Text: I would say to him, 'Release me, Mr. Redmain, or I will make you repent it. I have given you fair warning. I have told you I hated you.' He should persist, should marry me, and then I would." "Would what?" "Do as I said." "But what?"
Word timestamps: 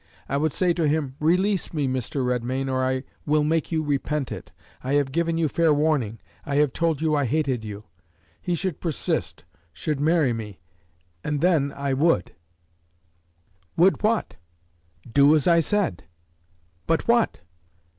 I 0.27 0.35
would 0.35 0.51
say 0.51 0.73
to 0.73 0.87
him, 0.87 1.15
'Release 1.19 1.75
me, 1.75 1.87
Mr. 1.87 2.25
Redmain, 2.25 2.67
or 2.71 2.83
I 2.83 3.03
will 3.27 3.43
make 3.43 3.71
you 3.71 3.83
repent 3.83 4.31
it. 4.31 4.51
I 4.83 4.93
have 4.93 5.11
given 5.11 5.37
you 5.37 5.47
fair 5.47 5.71
warning. 5.71 6.17
I 6.43 6.55
have 6.55 6.73
told 6.73 7.03
you 7.03 7.13
I 7.15 7.25
hated 7.25 7.63
you.' 7.63 7.83
He 8.41 8.55
should 8.55 8.79
persist, 8.79 9.45
should 9.71 9.99
marry 9.99 10.33
me, 10.33 10.57
and 11.23 11.39
then 11.39 11.71
I 11.73 11.93
would." 11.93 12.33
"Would 13.77 14.01
what?" 14.01 14.37
"Do 15.07 15.35
as 15.35 15.45
I 15.45 15.59
said." 15.59 16.05
"But 16.87 17.07
what?" 17.07 17.41